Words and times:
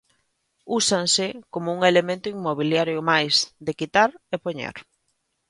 Úsanse 0.79 1.27
como 1.53 1.67
un 1.77 1.81
elemento 1.91 2.31
inmobiliario 2.35 2.99
máis, 3.11 3.35
de 3.65 3.71
quitar 3.79 4.09
e 4.33 4.35
poñer. 4.45 4.75